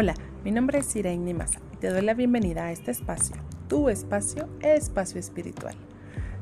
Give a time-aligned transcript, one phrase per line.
[0.00, 3.34] Hola, mi nombre es Irene Masa y te doy la bienvenida a este espacio,
[3.66, 5.74] tu espacio, espacio espiritual.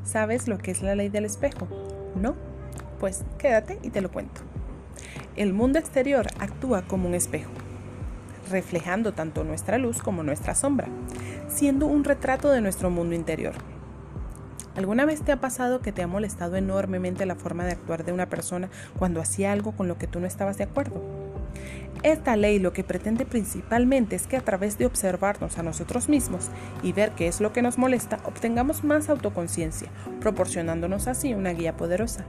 [0.03, 1.67] ¿Sabes lo que es la ley del espejo?
[2.13, 2.35] ¿No?
[2.99, 4.41] Pues quédate y te lo cuento.
[5.35, 7.49] El mundo exterior actúa como un espejo,
[8.51, 10.87] reflejando tanto nuestra luz como nuestra sombra,
[11.47, 13.55] siendo un retrato de nuestro mundo interior.
[14.75, 18.13] ¿Alguna vez te ha pasado que te ha molestado enormemente la forma de actuar de
[18.13, 18.69] una persona
[18.99, 21.01] cuando hacía algo con lo que tú no estabas de acuerdo?
[22.03, 26.49] Esta ley lo que pretende principalmente es que a través de observarnos a nosotros mismos
[26.83, 29.89] y ver qué es lo que nos molesta, obtengamos más autoconciencia,
[30.21, 32.25] proporcionándonos así una guía poderosa.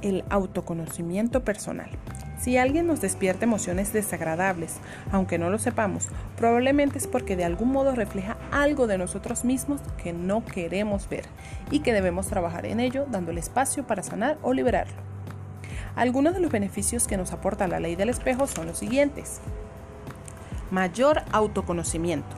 [0.00, 1.90] El autoconocimiento personal.
[2.38, 4.76] Si alguien nos despierta emociones desagradables,
[5.10, 9.80] aunque no lo sepamos, probablemente es porque de algún modo refleja algo de nosotros mismos
[10.02, 11.24] que no queremos ver
[11.70, 15.07] y que debemos trabajar en ello dándole espacio para sanar o liberarlo.
[15.98, 19.40] Algunos de los beneficios que nos aporta la ley del espejo son los siguientes.
[20.70, 22.36] Mayor autoconocimiento.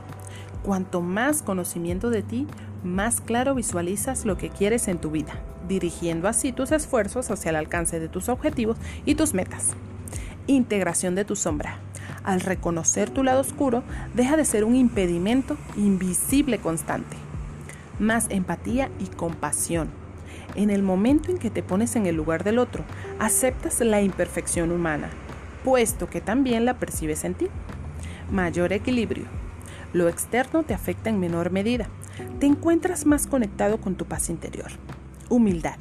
[0.63, 2.47] Cuanto más conocimiento de ti,
[2.83, 5.35] más claro visualizas lo que quieres en tu vida,
[5.69, 9.75] dirigiendo así tus esfuerzos hacia el alcance de tus objetivos y tus metas.
[10.47, 11.77] Integración de tu sombra.
[12.25, 13.83] Al reconocer tu lado oscuro,
[14.15, 17.19] deja de ser un impedimento invisible constante.
[17.99, 20.00] Más empatía y compasión.
[20.55, 22.85] En el momento en que te pones en el lugar del otro,
[23.19, 25.09] aceptas la imperfección humana,
[25.65, 27.49] puesto que también la percibes en ti.
[28.31, 29.25] Mayor equilibrio.
[29.93, 31.89] Lo externo te afecta en menor medida.
[32.39, 34.71] Te encuentras más conectado con tu paz interior.
[35.29, 35.77] Humildad.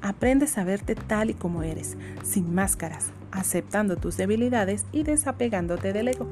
[0.00, 6.08] Aprendes a verte tal y como eres, sin máscaras, aceptando tus debilidades y desapegándote del
[6.08, 6.28] ego.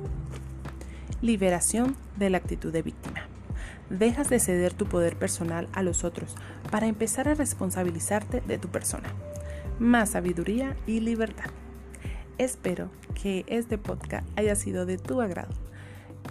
[1.20, 3.35] Liberación de la actitud de víctima.
[3.90, 6.34] Dejas de ceder tu poder personal a los otros
[6.70, 9.08] para empezar a responsabilizarte de tu persona.
[9.78, 11.50] Más sabiduría y libertad.
[12.38, 15.54] Espero que este podcast haya sido de tu agrado.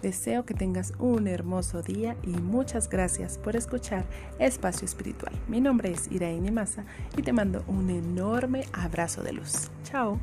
[0.02, 4.06] Deseo que tengas un hermoso día y muchas gracias por escuchar
[4.40, 5.34] Espacio Espiritual.
[5.48, 6.86] Mi nombre es Iraín Masa
[7.18, 9.72] y te mando un enorme abrazo de luz.
[9.84, 10.20] Chao.